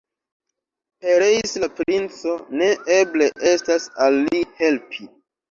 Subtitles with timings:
[1.03, 5.09] Pereis la princo, ne eble estas al li helpi.